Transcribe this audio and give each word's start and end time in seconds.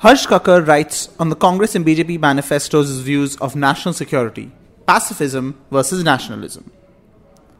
Harsh 0.00 0.26
Kakkar 0.26 0.66
writes 0.66 1.08
on 1.18 1.30
the 1.30 1.34
Congress 1.34 1.74
and 1.74 1.82
BJP 1.82 2.20
manifestos' 2.20 2.98
views 2.98 3.34
of 3.36 3.56
national 3.56 3.94
security, 3.94 4.52
pacifism 4.86 5.58
versus 5.70 6.04
nationalism. 6.04 6.70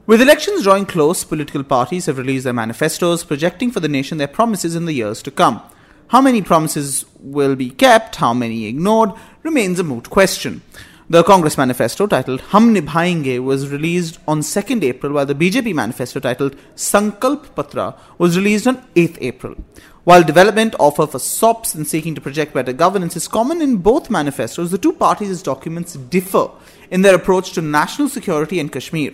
With 0.06 0.20
elections 0.20 0.62
drawing 0.62 0.84
close, 0.84 1.24
political 1.24 1.64
parties 1.64 2.04
have 2.04 2.18
released 2.18 2.44
their 2.44 2.52
manifestos 2.52 3.24
projecting 3.24 3.70
for 3.70 3.80
the 3.80 3.88
nation 3.88 4.18
their 4.18 4.28
promises 4.28 4.76
in 4.76 4.84
the 4.84 4.92
years 4.92 5.22
to 5.22 5.30
come. 5.30 5.62
How 6.08 6.20
many 6.20 6.42
promises 6.42 7.06
will 7.20 7.56
be 7.56 7.70
kept, 7.70 8.16
how 8.16 8.34
many 8.34 8.66
ignored, 8.66 9.12
remains 9.42 9.80
a 9.80 9.84
moot 9.84 10.10
question. 10.10 10.60
The 11.08 11.22
Congress 11.22 11.56
manifesto 11.56 12.08
titled 12.08 12.40
Hum 12.50 12.74
Nibhayenge 12.74 13.38
was 13.38 13.68
released 13.68 14.18
on 14.26 14.40
2nd 14.40 14.82
April, 14.82 15.12
while 15.12 15.24
the 15.24 15.36
BJP 15.36 15.72
manifesto 15.72 16.18
titled 16.18 16.56
Sankalp 16.74 17.54
Patra 17.54 17.94
was 18.18 18.36
released 18.36 18.66
on 18.66 18.78
8th 18.96 19.16
April. 19.20 19.54
While 20.02 20.24
development 20.24 20.74
offer 20.80 21.06
for 21.06 21.20
SOPs 21.20 21.76
and 21.76 21.86
seeking 21.86 22.16
to 22.16 22.20
project 22.20 22.54
better 22.54 22.72
governance 22.72 23.14
is 23.14 23.28
common 23.28 23.62
in 23.62 23.76
both 23.76 24.10
manifestos, 24.10 24.72
the 24.72 24.78
two 24.78 24.94
parties' 24.94 25.44
documents 25.44 25.92
differ 25.92 26.48
in 26.90 27.02
their 27.02 27.14
approach 27.14 27.52
to 27.52 27.62
national 27.62 28.08
security 28.08 28.58
and 28.58 28.72
Kashmir. 28.72 29.12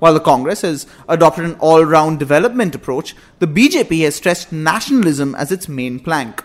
While 0.00 0.14
the 0.14 0.20
Congress 0.20 0.62
has 0.62 0.88
adopted 1.08 1.44
an 1.44 1.54
all 1.60 1.84
round 1.84 2.18
development 2.18 2.74
approach, 2.74 3.14
the 3.38 3.46
BJP 3.46 4.02
has 4.02 4.16
stressed 4.16 4.50
nationalism 4.50 5.36
as 5.36 5.52
its 5.52 5.68
main 5.68 6.00
plank. 6.00 6.42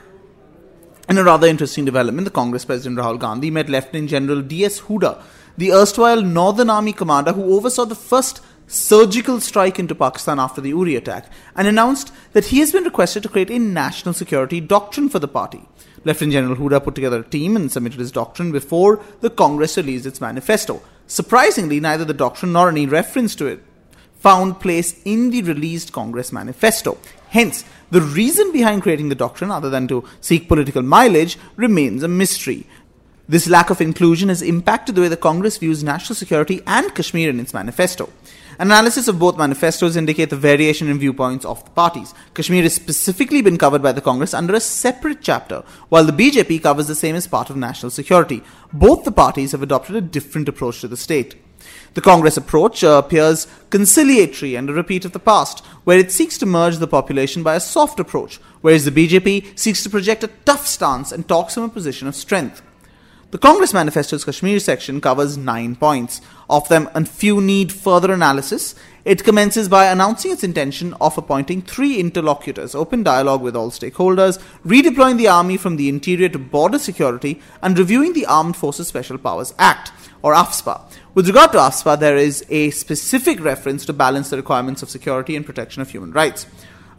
In 1.09 1.17
a 1.17 1.23
rather 1.23 1.47
interesting 1.47 1.83
development, 1.83 2.23
the 2.23 2.31
Congress 2.31 2.63
President 2.63 2.97
Rahul 2.97 3.19
Gandhi 3.19 3.51
met 3.51 3.67
Lieutenant 3.67 4.09
General 4.09 4.41
D.S. 4.41 4.79
Hooda, 4.81 5.21
the 5.57 5.73
erstwhile 5.73 6.21
Northern 6.21 6.69
Army 6.69 6.93
commander 6.93 7.33
who 7.33 7.53
oversaw 7.53 7.83
the 7.83 7.93
first 7.93 8.39
surgical 8.67 9.41
strike 9.41 9.77
into 9.79 9.93
Pakistan 9.93 10.39
after 10.39 10.61
the 10.61 10.69
Uri 10.69 10.95
attack, 10.95 11.29
and 11.57 11.67
announced 11.67 12.13
that 12.31 12.45
he 12.45 12.59
has 12.59 12.71
been 12.71 12.85
requested 12.85 13.21
to 13.23 13.29
create 13.29 13.51
a 13.51 13.59
national 13.59 14.13
security 14.13 14.61
doctrine 14.61 15.09
for 15.09 15.19
the 15.19 15.27
party. 15.27 15.67
Lieutenant 16.05 16.31
General 16.31 16.55
Hooda 16.55 16.81
put 16.81 16.95
together 16.95 17.19
a 17.19 17.29
team 17.29 17.57
and 17.57 17.69
submitted 17.69 17.99
his 17.99 18.11
doctrine 18.11 18.53
before 18.53 19.03
the 19.19 19.29
Congress 19.29 19.75
released 19.75 20.05
its 20.05 20.21
manifesto. 20.21 20.81
Surprisingly, 21.05 21.81
neither 21.81 22.05
the 22.05 22.13
doctrine 22.13 22.53
nor 22.53 22.69
any 22.69 22.85
reference 22.85 23.35
to 23.35 23.45
it 23.45 23.61
found 24.15 24.61
place 24.61 25.01
in 25.03 25.31
the 25.31 25.41
released 25.41 25.91
Congress 25.91 26.31
manifesto. 26.31 26.97
Hence, 27.33 27.65
the 27.89 27.99
reason 27.99 28.51
behind 28.51 28.83
creating 28.83 29.09
the 29.09 29.15
doctrine, 29.15 29.49
other 29.49 29.67
than 29.67 29.87
to 29.87 30.03
seek 30.21 30.47
political 30.47 30.83
mileage, 30.83 31.35
remains 31.55 32.03
a 32.03 32.07
mystery. 32.07 32.67
This 33.27 33.49
lack 33.49 33.71
of 33.71 33.81
inclusion 33.81 34.29
has 34.29 34.43
impacted 34.43 34.93
the 34.93 35.01
way 35.01 35.07
the 35.07 35.17
Congress 35.17 35.57
views 35.57 35.83
national 35.83 36.15
security 36.15 36.61
and 36.67 36.93
Kashmir 36.93 37.31
in 37.31 37.39
its 37.39 37.51
manifesto. 37.51 38.09
Analysis 38.59 39.07
of 39.07 39.17
both 39.17 39.35
manifestos 39.35 39.95
indicate 39.95 40.29
the 40.29 40.35
variation 40.35 40.87
in 40.87 40.99
viewpoints 40.99 41.43
of 41.43 41.63
the 41.65 41.71
parties. 41.71 42.13
Kashmir 42.35 42.61
has 42.61 42.75
specifically 42.75 43.41
been 43.41 43.57
covered 43.57 43.81
by 43.81 43.93
the 43.93 44.01
Congress 44.01 44.35
under 44.35 44.53
a 44.53 44.59
separate 44.59 45.23
chapter, 45.23 45.63
while 45.89 46.03
the 46.03 46.11
BJP 46.11 46.61
covers 46.61 46.85
the 46.85 46.93
same 46.93 47.15
as 47.15 47.25
part 47.25 47.49
of 47.49 47.55
national 47.55 47.89
security. 47.89 48.43
Both 48.71 49.05
the 49.05 49.11
parties 49.11 49.53
have 49.53 49.63
adopted 49.63 49.95
a 49.95 50.01
different 50.01 50.47
approach 50.47 50.81
to 50.81 50.87
the 50.87 50.97
state. 50.97 51.42
The 51.93 52.01
Congress 52.01 52.37
approach 52.37 52.83
uh, 52.83 53.01
appears 53.03 53.47
conciliatory 53.69 54.55
and 54.55 54.69
a 54.69 54.73
repeat 54.73 55.05
of 55.05 55.11
the 55.11 55.19
past, 55.19 55.65
where 55.83 55.99
it 55.99 56.11
seeks 56.11 56.37
to 56.39 56.45
merge 56.45 56.77
the 56.77 56.87
population 56.87 57.43
by 57.43 57.55
a 57.55 57.59
soft 57.59 57.99
approach, 57.99 58.37
whereas 58.61 58.85
the 58.85 58.91
BJP 58.91 59.57
seeks 59.57 59.83
to 59.83 59.89
project 59.89 60.23
a 60.23 60.29
tough 60.45 60.65
stance 60.65 61.11
and 61.11 61.27
talks 61.27 61.53
from 61.53 61.63
a 61.63 61.69
position 61.69 62.07
of 62.07 62.15
strength. 62.15 62.61
The 63.33 63.39
Congress 63.39 63.73
Manifesto's 63.73 64.25
Kashmir 64.25 64.59
section 64.59 65.01
covers 65.01 65.39
nine 65.39 65.75
points. 65.75 66.21
Of 66.51 66.69
them, 66.69 66.87
a 66.93 67.03
few 67.03 67.41
need 67.41 67.71
further 67.71 68.13
analysis. 68.13 68.75
It 69.05 69.23
commences 69.23 69.67
by 69.67 69.87
announcing 69.87 70.31
its 70.31 70.43
intention 70.43 70.93
of 71.01 71.17
appointing 71.17 71.63
three 71.63 71.97
interlocutors, 71.97 72.75
open 72.75 73.01
dialogue 73.01 73.41
with 73.41 73.55
all 73.55 73.71
stakeholders, 73.71 74.39
redeploying 74.63 75.17
the 75.17 75.29
army 75.29 75.57
from 75.57 75.77
the 75.77 75.89
interior 75.89 76.29
to 76.29 76.37
border 76.37 76.77
security, 76.77 77.41
and 77.63 77.75
reviewing 77.75 78.13
the 78.13 78.27
Armed 78.27 78.55
Forces 78.55 78.87
Special 78.87 79.17
Powers 79.17 79.55
Act, 79.57 79.91
or 80.21 80.35
AFSPA. 80.35 80.81
With 81.15 81.25
regard 81.25 81.53
to 81.53 81.57
AFSPA, 81.57 81.99
there 81.99 82.17
is 82.17 82.45
a 82.49 82.69
specific 82.69 83.43
reference 83.43 83.83
to 83.87 83.93
balance 83.93 84.29
the 84.29 84.37
requirements 84.37 84.83
of 84.83 84.91
security 84.91 85.35
and 85.35 85.43
protection 85.43 85.81
of 85.81 85.89
human 85.89 86.11
rights. 86.11 86.45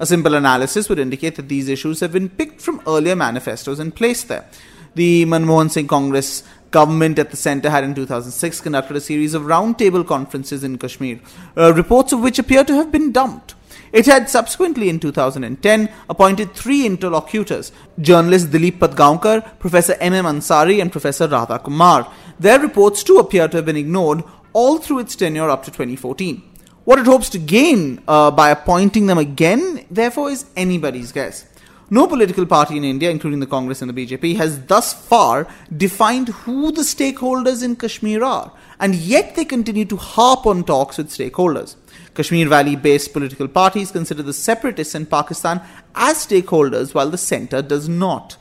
A 0.00 0.06
simple 0.06 0.34
analysis 0.34 0.88
would 0.88 0.98
indicate 0.98 1.36
that 1.36 1.48
these 1.48 1.68
issues 1.68 2.00
have 2.00 2.10
been 2.10 2.28
picked 2.28 2.60
from 2.60 2.82
earlier 2.88 3.14
manifestos 3.14 3.78
and 3.78 3.94
placed 3.94 4.26
there. 4.26 4.46
The 4.94 5.24
Manmohan 5.26 5.70
Singh 5.70 5.88
Congress 5.88 6.44
government 6.70 7.18
at 7.18 7.30
the 7.30 7.36
centre 7.36 7.70
had 7.70 7.84
in 7.84 7.94
2006 7.94 8.60
conducted 8.60 8.96
a 8.96 9.00
series 9.00 9.34
of 9.34 9.42
roundtable 9.42 10.06
conferences 10.06 10.62
in 10.62 10.78
Kashmir, 10.78 11.20
uh, 11.56 11.72
reports 11.74 12.12
of 12.12 12.20
which 12.20 12.38
appear 12.38 12.64
to 12.64 12.74
have 12.74 12.92
been 12.92 13.10
dumped. 13.10 13.54
It 13.92 14.06
had 14.06 14.28
subsequently 14.28 14.88
in 14.88 14.98
2010 14.98 15.88
appointed 16.10 16.54
three 16.54 16.84
interlocutors 16.84 17.70
journalist 18.00 18.50
Dilip 18.50 18.78
Padgaonkar, 18.78 19.58
Professor 19.60 19.94
M. 20.00 20.12
M. 20.14 20.24
Ansari, 20.24 20.80
and 20.80 20.90
Professor 20.90 21.28
Radha 21.28 21.60
Kumar. 21.60 22.12
Their 22.40 22.58
reports 22.58 23.04
too 23.04 23.18
appear 23.18 23.46
to 23.46 23.56
have 23.58 23.66
been 23.66 23.76
ignored 23.76 24.24
all 24.52 24.78
through 24.78 25.00
its 25.00 25.14
tenure 25.14 25.48
up 25.48 25.64
to 25.64 25.70
2014. 25.70 26.42
What 26.84 26.98
it 26.98 27.06
hopes 27.06 27.28
to 27.30 27.38
gain 27.38 28.02
uh, 28.06 28.30
by 28.30 28.50
appointing 28.50 29.06
them 29.06 29.18
again, 29.18 29.86
therefore, 29.90 30.30
is 30.30 30.44
anybody's 30.56 31.12
guess. 31.12 31.46
No 31.94 32.08
political 32.08 32.44
party 32.44 32.76
in 32.76 32.82
India, 32.82 33.08
including 33.08 33.38
the 33.38 33.46
Congress 33.46 33.80
and 33.80 33.88
the 33.88 34.06
BJP, 34.06 34.34
has 34.34 34.64
thus 34.64 34.92
far 34.92 35.46
defined 35.76 36.30
who 36.30 36.72
the 36.72 36.82
stakeholders 36.82 37.62
in 37.62 37.76
Kashmir 37.76 38.24
are, 38.24 38.50
and 38.80 38.96
yet 38.96 39.36
they 39.36 39.44
continue 39.44 39.84
to 39.84 39.96
harp 39.96 40.44
on 40.44 40.64
talks 40.64 40.98
with 40.98 41.10
stakeholders. 41.10 41.76
Kashmir 42.16 42.48
Valley 42.48 42.74
based 42.74 43.12
political 43.12 43.46
parties 43.46 43.92
consider 43.92 44.24
the 44.24 44.32
separatists 44.32 44.96
in 44.96 45.06
Pakistan 45.06 45.62
as 45.94 46.16
stakeholders, 46.26 46.94
while 46.94 47.10
the 47.10 47.16
centre 47.16 47.62
does 47.62 47.88
not. 47.88 48.36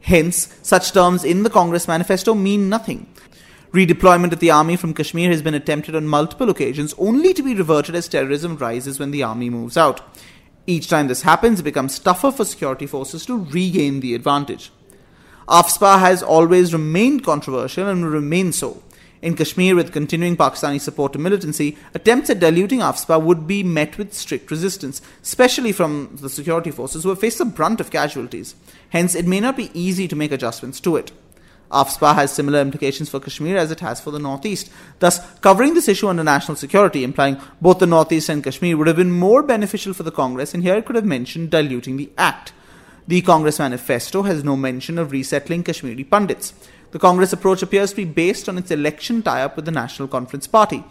Hence, 0.00 0.52
such 0.62 0.90
terms 0.90 1.22
in 1.22 1.44
the 1.44 1.50
Congress 1.50 1.86
manifesto 1.86 2.34
mean 2.34 2.68
nothing. 2.68 3.06
Redeployment 3.70 4.32
of 4.32 4.40
the 4.40 4.50
army 4.50 4.74
from 4.74 4.92
Kashmir 4.92 5.30
has 5.30 5.42
been 5.42 5.54
attempted 5.54 5.94
on 5.94 6.08
multiple 6.08 6.50
occasions, 6.50 6.96
only 6.98 7.32
to 7.32 7.44
be 7.44 7.54
reverted 7.54 7.94
as 7.94 8.08
terrorism 8.08 8.56
rises 8.56 8.98
when 8.98 9.12
the 9.12 9.22
army 9.22 9.50
moves 9.50 9.76
out. 9.76 10.00
Each 10.68 10.86
time 10.86 11.08
this 11.08 11.22
happens, 11.22 11.60
it 11.60 11.62
becomes 11.62 11.98
tougher 11.98 12.30
for 12.30 12.44
security 12.44 12.86
forces 12.86 13.24
to 13.24 13.42
regain 13.42 14.00
the 14.00 14.14
advantage. 14.14 14.70
AFSPA 15.48 15.98
has 15.98 16.22
always 16.22 16.74
remained 16.74 17.24
controversial 17.24 17.88
and 17.88 18.04
will 18.04 18.10
remain 18.10 18.52
so. 18.52 18.82
In 19.22 19.34
Kashmir, 19.34 19.74
with 19.74 19.94
continuing 19.94 20.36
Pakistani 20.36 20.78
support 20.78 21.14
to 21.14 21.18
militancy, 21.18 21.78
attempts 21.94 22.28
at 22.28 22.40
diluting 22.40 22.80
AFSPA 22.80 23.22
would 23.22 23.46
be 23.46 23.62
met 23.62 23.96
with 23.96 24.12
strict 24.12 24.50
resistance, 24.50 25.00
especially 25.22 25.72
from 25.72 26.10
the 26.20 26.28
security 26.28 26.70
forces 26.70 27.02
who 27.02 27.08
have 27.08 27.18
faced 27.18 27.38
the 27.38 27.46
brunt 27.46 27.80
of 27.80 27.90
casualties. 27.90 28.54
Hence, 28.90 29.14
it 29.14 29.26
may 29.26 29.40
not 29.40 29.56
be 29.56 29.70
easy 29.72 30.06
to 30.06 30.16
make 30.16 30.32
adjustments 30.32 30.80
to 30.80 30.96
it. 30.96 31.12
AFSPA 31.70 32.14
has 32.14 32.32
similar 32.32 32.60
implications 32.60 33.10
for 33.10 33.20
Kashmir 33.20 33.56
as 33.56 33.70
it 33.70 33.80
has 33.80 34.00
for 34.00 34.10
the 34.10 34.18
Northeast. 34.18 34.70
Thus, 34.98 35.20
covering 35.40 35.74
this 35.74 35.88
issue 35.88 36.08
under 36.08 36.24
national 36.24 36.56
security, 36.56 37.04
implying 37.04 37.40
both 37.60 37.78
the 37.78 37.86
Northeast 37.86 38.28
and 38.28 38.42
Kashmir, 38.42 38.76
would 38.76 38.86
have 38.86 38.96
been 38.96 39.12
more 39.12 39.42
beneficial 39.42 39.92
for 39.92 40.02
the 40.02 40.10
Congress, 40.10 40.54
and 40.54 40.62
here 40.62 40.76
it 40.76 40.86
could 40.86 40.96
have 40.96 41.04
mentioned 41.04 41.50
diluting 41.50 41.96
the 41.96 42.10
Act. 42.16 42.52
The 43.06 43.22
Congress 43.22 43.58
manifesto 43.58 44.22
has 44.22 44.44
no 44.44 44.56
mention 44.56 44.98
of 44.98 45.12
resettling 45.12 45.62
Kashmiri 45.64 46.04
Pandits. 46.04 46.52
The 46.90 46.98
Congress 46.98 47.32
approach 47.32 47.62
appears 47.62 47.90
to 47.90 47.96
be 47.96 48.04
based 48.04 48.48
on 48.48 48.56
its 48.58 48.70
election 48.70 49.22
tie 49.22 49.42
up 49.42 49.56
with 49.56 49.66
the 49.66 49.70
National 49.70 50.08
Conference 50.08 50.46
Party. 50.46 50.84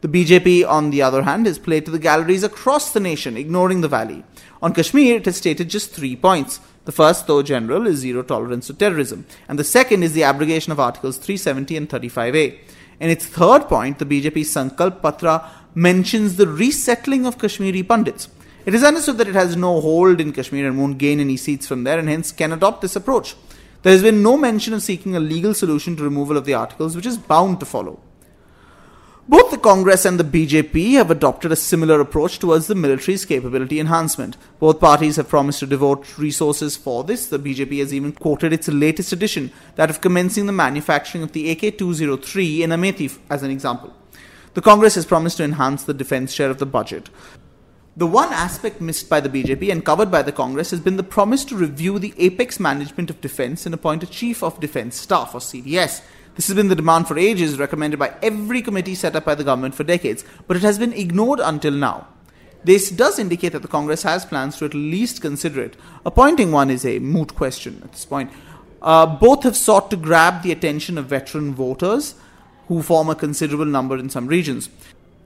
The 0.00 0.08
BJP, 0.08 0.68
on 0.68 0.90
the 0.90 1.02
other 1.02 1.22
hand, 1.22 1.46
has 1.46 1.58
played 1.58 1.84
to 1.86 1.90
the 1.90 1.98
galleries 1.98 2.42
across 2.42 2.92
the 2.92 3.00
nation, 3.00 3.36
ignoring 3.36 3.80
the 3.80 3.88
valley. 3.88 4.22
On 4.60 4.74
Kashmir, 4.74 5.16
it 5.16 5.24
has 5.24 5.36
stated 5.36 5.70
just 5.70 5.92
three 5.92 6.14
points. 6.14 6.60
The 6.84 6.92
first, 6.92 7.26
though 7.26 7.42
general, 7.42 7.86
is 7.86 8.00
zero 8.00 8.22
tolerance 8.22 8.66
to 8.66 8.74
terrorism, 8.74 9.24
and 9.48 9.58
the 9.58 9.64
second 9.64 10.02
is 10.02 10.12
the 10.12 10.24
abrogation 10.24 10.70
of 10.70 10.80
Articles 10.80 11.16
370 11.16 11.76
and 11.76 11.88
35A. 11.88 12.58
In 13.00 13.10
its 13.10 13.26
third 13.26 13.68
point, 13.68 13.98
the 13.98 14.06
BJP 14.06 14.44
Sankalp 14.44 15.00
Patra 15.00 15.50
mentions 15.74 16.36
the 16.36 16.46
resettling 16.46 17.26
of 17.26 17.38
Kashmiri 17.38 17.82
Pandits. 17.82 18.28
It 18.66 18.74
is 18.74 18.84
understood 18.84 19.18
that 19.18 19.28
it 19.28 19.34
has 19.34 19.56
no 19.56 19.80
hold 19.80 20.20
in 20.20 20.32
Kashmir 20.32 20.66
and 20.66 20.78
won't 20.78 20.98
gain 20.98 21.20
any 21.20 21.36
seats 21.36 21.66
from 21.66 21.84
there, 21.84 21.98
and 21.98 22.08
hence 22.08 22.32
can 22.32 22.52
adopt 22.52 22.82
this 22.82 22.96
approach. 22.96 23.34
There 23.82 23.92
has 23.92 24.02
been 24.02 24.22
no 24.22 24.36
mention 24.36 24.72
of 24.72 24.82
seeking 24.82 25.16
a 25.16 25.20
legal 25.20 25.52
solution 25.54 25.96
to 25.96 26.02
removal 26.02 26.36
of 26.36 26.44
the 26.44 26.54
articles, 26.54 26.96
which 26.96 27.06
is 27.06 27.18
bound 27.18 27.60
to 27.60 27.66
follow. 27.66 28.00
Both 29.26 29.50
the 29.50 29.56
Congress 29.56 30.04
and 30.04 30.20
the 30.20 30.24
BJP 30.24 30.92
have 30.92 31.10
adopted 31.10 31.50
a 31.50 31.56
similar 31.56 31.98
approach 31.98 32.38
towards 32.38 32.66
the 32.66 32.74
military's 32.74 33.24
capability 33.24 33.80
enhancement. 33.80 34.36
Both 34.58 34.80
parties 34.80 35.16
have 35.16 35.30
promised 35.30 35.60
to 35.60 35.66
devote 35.66 36.18
resources 36.18 36.76
for 36.76 37.04
this. 37.04 37.26
The 37.26 37.38
BJP 37.38 37.78
has 37.78 37.94
even 37.94 38.12
quoted 38.12 38.52
its 38.52 38.68
latest 38.68 39.14
edition, 39.14 39.50
that 39.76 39.88
of 39.88 40.02
commencing 40.02 40.44
the 40.44 40.52
manufacturing 40.52 41.24
of 41.24 41.32
the 41.32 41.50
AK 41.50 41.78
203 41.78 42.64
in 42.64 42.68
Amethi, 42.68 43.18
as 43.30 43.42
an 43.42 43.50
example. 43.50 43.94
The 44.52 44.60
Congress 44.60 44.94
has 44.96 45.06
promised 45.06 45.38
to 45.38 45.44
enhance 45.44 45.84
the 45.84 45.94
defense 45.94 46.30
share 46.30 46.50
of 46.50 46.58
the 46.58 46.66
budget. 46.66 47.08
The 47.96 48.06
one 48.06 48.30
aspect 48.30 48.82
missed 48.82 49.08
by 49.08 49.20
the 49.20 49.30
BJP 49.30 49.72
and 49.72 49.84
covered 49.86 50.10
by 50.10 50.20
the 50.20 50.32
Congress 50.32 50.70
has 50.70 50.80
been 50.80 50.98
the 50.98 51.02
promise 51.02 51.46
to 51.46 51.56
review 51.56 51.98
the 51.98 52.12
apex 52.18 52.60
management 52.60 53.08
of 53.08 53.22
defense 53.22 53.64
and 53.64 53.74
appoint 53.74 54.02
a 54.02 54.06
Chief 54.06 54.42
of 54.42 54.60
Defense 54.60 54.96
Staff, 54.96 55.34
or 55.34 55.40
CDS. 55.40 56.02
This 56.34 56.48
has 56.48 56.56
been 56.56 56.68
the 56.68 56.74
demand 56.74 57.06
for 57.06 57.18
ages, 57.18 57.58
recommended 57.58 57.98
by 57.98 58.14
every 58.22 58.60
committee 58.60 58.94
set 58.94 59.14
up 59.14 59.24
by 59.24 59.34
the 59.34 59.44
government 59.44 59.74
for 59.74 59.84
decades, 59.84 60.24
but 60.46 60.56
it 60.56 60.62
has 60.62 60.78
been 60.78 60.92
ignored 60.92 61.40
until 61.40 61.72
now. 61.72 62.08
This 62.64 62.90
does 62.90 63.18
indicate 63.18 63.52
that 63.52 63.62
the 63.62 63.68
Congress 63.68 64.02
has 64.02 64.24
plans 64.24 64.56
to 64.56 64.64
at 64.64 64.74
least 64.74 65.20
consider 65.20 65.62
it. 65.62 65.76
Appointing 66.04 66.50
one 66.50 66.70
is 66.70 66.84
a 66.84 66.98
moot 66.98 67.34
question 67.34 67.80
at 67.84 67.92
this 67.92 68.06
point. 68.06 68.32
Uh, 68.80 69.06
both 69.06 69.44
have 69.44 69.56
sought 69.56 69.90
to 69.90 69.96
grab 69.96 70.42
the 70.42 70.52
attention 70.52 70.98
of 70.98 71.06
veteran 71.06 71.54
voters, 71.54 72.14
who 72.68 72.82
form 72.82 73.10
a 73.10 73.14
considerable 73.14 73.66
number 73.66 73.96
in 73.96 74.08
some 74.08 74.26
regions. 74.26 74.70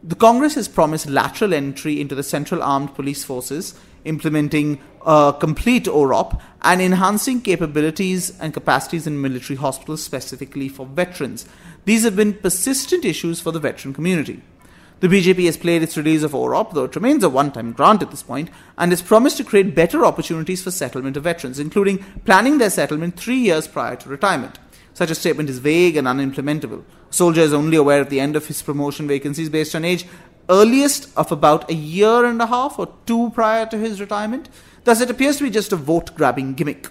The 0.03 0.15
Congress 0.15 0.55
has 0.55 0.69
promised 0.69 1.09
lateral 1.09 1.53
entry 1.53 2.01
into 2.01 2.15
the 2.15 2.23
Central 2.23 2.63
Armed 2.63 2.95
Police 2.95 3.25
Forces, 3.25 3.75
implementing 4.05 4.79
a 5.05 5.35
complete 5.39 5.89
OROP, 5.89 6.41
and 6.63 6.81
enhancing 6.81 7.41
capabilities 7.41 8.39
and 8.39 8.55
capacities 8.55 9.09
in 9.09 9.21
military 9.21 9.57
hospitals 9.57 10.01
specifically 10.01 10.69
for 10.69 10.87
veterans. 10.87 11.47
These 11.85 12.05
have 12.05 12.15
been 12.15 12.35
persistent 12.35 13.05
issues 13.05 13.41
for 13.41 13.51
the 13.51 13.59
veteran 13.59 13.93
community. 13.93 14.43
The 15.01 15.09
BJP 15.09 15.47
has 15.47 15.57
played 15.57 15.83
its 15.83 15.97
release 15.97 16.23
of 16.23 16.33
OROP, 16.33 16.75
though 16.75 16.85
it 16.85 16.95
remains 16.95 17.25
a 17.25 17.29
one 17.29 17.51
time 17.51 17.73
grant 17.73 18.01
at 18.01 18.13
this 18.13 18.23
point, 18.23 18.51
and 18.77 18.93
has 18.93 19.03
promised 19.03 19.37
to 19.39 19.45
create 19.45 19.75
better 19.75 20.05
opportunities 20.05 20.63
for 20.63 20.71
settlement 20.71 21.17
of 21.17 21.25
veterans, 21.25 21.59
including 21.59 22.05
planning 22.25 22.59
their 22.59 22.71
settlement 22.71 23.19
three 23.19 23.39
years 23.39 23.67
prior 23.67 23.97
to 23.97 24.09
retirement. 24.09 24.61
Such 24.95 25.11
a 25.11 25.17
statement 25.17 25.51
is 25.51 25.59
vague 25.59 25.97
and 25.97 26.07
unimplementable. 26.07 26.85
Soldier 27.11 27.41
is 27.41 27.53
only 27.53 27.77
aware 27.77 28.01
at 28.01 28.11
the 28.11 28.21
end 28.21 28.37
of 28.37 28.47
his 28.47 28.63
promotion 28.63 29.09
vacancies 29.09 29.49
based 29.49 29.75
on 29.75 29.85
age, 29.85 30.07
earliest 30.49 31.09
of 31.17 31.33
about 31.33 31.71
a 31.71 31.75
year 31.75 32.25
and 32.25 32.41
a 32.41 32.47
half 32.47 32.79
or 32.79 32.93
two 33.07 33.31
prior 33.31 33.67
to 33.67 33.79
his 33.79 34.01
retirement. 34.01 34.49
Thus, 34.85 35.01
it 35.01 35.11
appears 35.11 35.39
to 35.39 35.45
be 35.45 35.51
just 35.51 35.73
a 35.73 35.77
vote 35.77 36.15
grabbing 36.15 36.55
gimmick. 36.55 36.89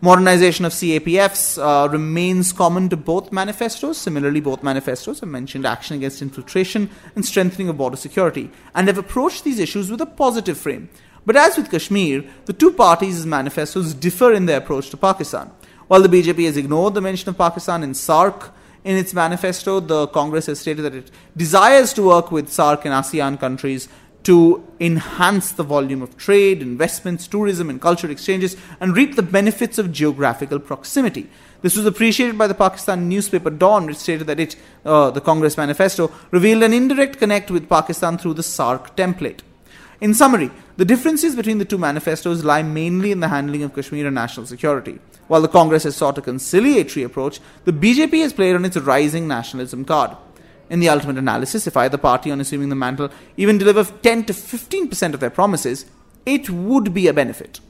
Modernization 0.00 0.64
of 0.64 0.72
CAPFs 0.72 1.62
uh, 1.62 1.88
remains 1.88 2.52
common 2.52 2.88
to 2.88 2.96
both 2.96 3.30
manifestos. 3.30 3.98
Similarly, 3.98 4.40
both 4.40 4.60
manifestos 4.64 5.20
have 5.20 5.28
mentioned 5.28 5.64
action 5.64 5.96
against 5.96 6.22
infiltration 6.22 6.90
and 7.14 7.24
strengthening 7.24 7.68
of 7.68 7.76
border 7.76 7.96
security 7.96 8.50
and 8.74 8.88
have 8.88 8.98
approached 8.98 9.44
these 9.44 9.60
issues 9.60 9.92
with 9.92 10.00
a 10.00 10.06
positive 10.06 10.58
frame. 10.58 10.88
But 11.24 11.36
as 11.36 11.56
with 11.56 11.70
Kashmir, 11.70 12.24
the 12.46 12.52
two 12.52 12.72
parties' 12.72 13.24
manifestos 13.24 13.94
differ 13.94 14.32
in 14.32 14.46
their 14.46 14.58
approach 14.58 14.90
to 14.90 14.96
Pakistan. 14.96 15.52
While 15.86 16.02
the 16.02 16.08
BJP 16.08 16.46
has 16.46 16.56
ignored 16.56 16.94
the 16.94 17.00
mention 17.00 17.28
of 17.28 17.38
Pakistan 17.38 17.84
in 17.84 17.92
SAARC 17.92 18.50
in 18.84 18.96
its 18.96 19.14
manifesto, 19.14 19.80
the 19.80 20.08
Congress 20.08 20.46
has 20.46 20.60
stated 20.60 20.82
that 20.82 20.94
it 20.94 21.10
desires 21.36 21.92
to 21.94 22.02
work 22.02 22.32
with 22.32 22.48
SAARC 22.48 22.84
and 22.84 22.92
ASEAN 22.92 23.38
countries 23.38 23.88
to 24.24 24.66
enhance 24.80 25.52
the 25.52 25.62
volume 25.62 26.02
of 26.02 26.16
trade, 26.16 26.62
investments, 26.62 27.26
tourism, 27.26 27.68
and 27.68 27.80
cultural 27.80 28.12
exchanges 28.12 28.56
and 28.80 28.96
reap 28.96 29.16
the 29.16 29.22
benefits 29.22 29.78
of 29.78 29.92
geographical 29.92 30.58
proximity. 30.58 31.28
This 31.60 31.76
was 31.76 31.86
appreciated 31.86 32.36
by 32.36 32.46
the 32.46 32.54
Pakistan 32.54 33.08
newspaper 33.08 33.50
Dawn, 33.50 33.86
which 33.86 33.96
stated 33.96 34.26
that 34.26 34.40
it, 34.40 34.56
uh, 34.84 35.10
the 35.10 35.20
Congress 35.20 35.56
manifesto, 35.56 36.10
revealed 36.30 36.62
an 36.62 36.72
indirect 36.72 37.18
connect 37.18 37.50
with 37.50 37.68
Pakistan 37.68 38.18
through 38.18 38.34
the 38.34 38.42
SAARC 38.42 38.96
template. 38.96 39.40
In 40.02 40.14
summary, 40.14 40.50
the 40.78 40.84
differences 40.84 41.36
between 41.36 41.58
the 41.58 41.64
two 41.64 41.78
manifestos 41.78 42.42
lie 42.42 42.64
mainly 42.64 43.12
in 43.12 43.20
the 43.20 43.28
handling 43.28 43.62
of 43.62 43.72
Kashmir 43.72 44.04
and 44.04 44.16
national 44.16 44.46
security. 44.46 44.98
While 45.28 45.42
the 45.42 45.46
Congress 45.46 45.84
has 45.84 45.94
sought 45.94 46.18
a 46.18 46.22
conciliatory 46.22 47.04
approach, 47.04 47.38
the 47.66 47.72
BJP 47.72 48.20
has 48.22 48.32
played 48.32 48.56
on 48.56 48.64
its 48.64 48.76
rising 48.76 49.28
nationalism 49.28 49.84
card. 49.84 50.16
In 50.68 50.80
the 50.80 50.88
ultimate 50.88 51.18
analysis, 51.18 51.68
if 51.68 51.76
either 51.76 51.98
party, 51.98 52.32
on 52.32 52.40
assuming 52.40 52.68
the 52.68 52.74
mantle, 52.74 53.10
even 53.36 53.58
deliver 53.58 53.84
10 53.84 54.24
to 54.24 54.32
15% 54.32 55.14
of 55.14 55.20
their 55.20 55.30
promises, 55.30 55.86
it 56.26 56.50
would 56.50 56.92
be 56.92 57.06
a 57.06 57.12
benefit. 57.12 57.60